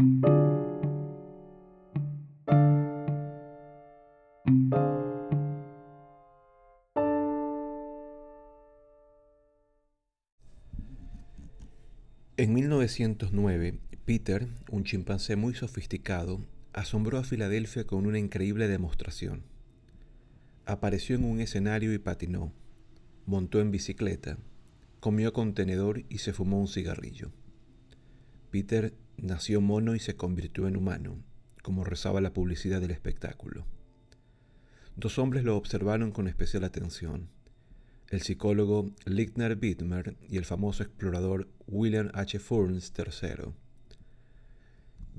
[0.00, 0.06] En
[12.54, 16.40] 1909, Peter, un chimpancé muy sofisticado,
[16.72, 19.42] asombró a Filadelfia con una increíble demostración.
[20.64, 22.54] Apareció en un escenario y patinó,
[23.26, 24.38] montó en bicicleta,
[25.00, 27.32] comió contenedor y se fumó un cigarrillo.
[28.50, 31.22] Peter nació mono y se convirtió en humano,
[31.62, 33.64] como rezaba la publicidad del espectáculo.
[34.96, 37.28] Dos hombres lo observaron con especial atención,
[38.08, 42.40] el psicólogo Lichtner Wittmer y el famoso explorador William H.
[42.40, 43.52] Furns III.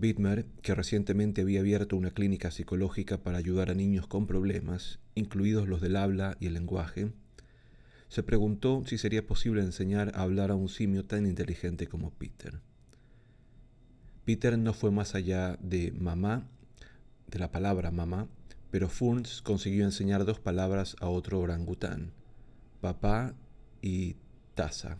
[0.01, 5.69] Wittmer, que recientemente había abierto una clínica psicológica para ayudar a niños con problemas, incluidos
[5.69, 7.11] los del habla y el lenguaje,
[8.09, 12.59] se preguntó si sería posible enseñar a hablar a un simio tan inteligente como Peter.
[14.25, 16.47] Peter no fue más allá de mamá,
[17.27, 18.27] de la palabra mamá,
[18.69, 22.11] pero Furns consiguió enseñar dos palabras a otro orangután,
[22.81, 23.33] papá
[23.81, 24.15] y
[24.53, 24.97] taza.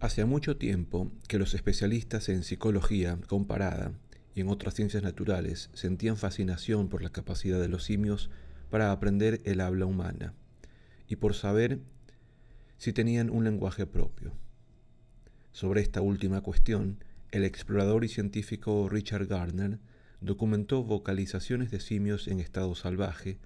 [0.00, 3.92] Hacía mucho tiempo que los especialistas en psicología comparada
[4.34, 8.30] y en otras ciencias naturales sentían fascinación por la capacidad de los simios
[8.70, 10.34] para aprender el habla humana
[11.06, 11.80] y por saber
[12.78, 14.32] si tenían un lenguaje propio.
[15.52, 19.78] Sobre esta última cuestión, el explorador y científico Richard Gardner
[20.20, 23.38] documentó vocalizaciones de simios en estado salvaje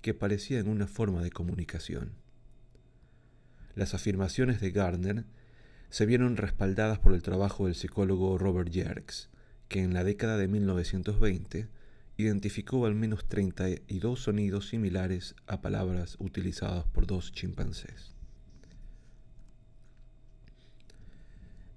[0.00, 2.12] que parecían una forma de comunicación.
[3.74, 5.24] Las afirmaciones de Gardner
[5.90, 9.28] se vieron respaldadas por el trabajo del psicólogo Robert Yerkes,
[9.68, 11.68] que en la década de 1920
[12.16, 18.19] identificó al menos 32 sonidos similares a palabras utilizadas por dos chimpancés.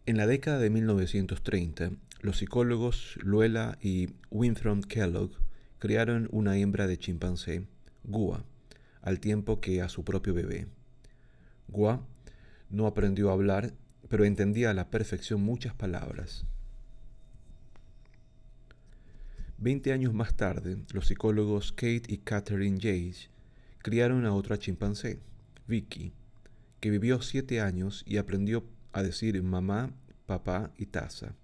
[0.06, 5.32] En la década de 1930, los psicólogos Luella y Winthrop Kellogg
[5.80, 7.68] crearon una hembra de chimpancé,
[8.04, 8.44] Gua,
[9.02, 10.68] al tiempo que a su propio bebé.
[11.70, 12.06] Gua
[12.70, 13.76] no aprendió a hablar,
[14.10, 16.46] pero entendía a la perfección muchas palabras.
[19.58, 23.30] Veinte años más tarde, los psicólogos Kate y Catherine Jage
[23.78, 25.22] criaron a otra chimpancé,
[25.66, 26.12] Vicky,
[26.82, 29.92] que vivió siete años y aprendió a decir mamá,
[30.26, 31.36] papá y taza.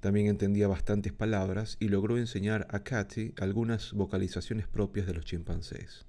[0.00, 6.04] También entendía bastantes palabras y logró enseñar a Katy algunas vocalizaciones propias de los chimpancés.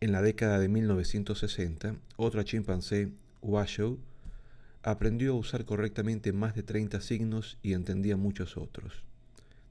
[0.00, 3.10] En la década de 1960, otra chimpancé,
[3.42, 3.98] Washoe,
[4.82, 9.04] aprendió a usar correctamente más de 30 signos y entendía muchos otros.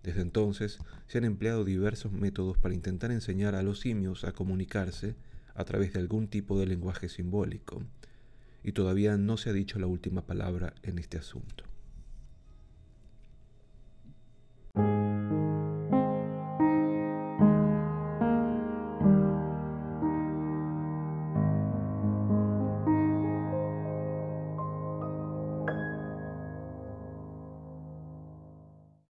[0.03, 5.15] Desde entonces se han empleado diversos métodos para intentar enseñar a los simios a comunicarse
[5.55, 7.83] a través de algún tipo de lenguaje simbólico,
[8.63, 11.65] y todavía no se ha dicho la última palabra en este asunto.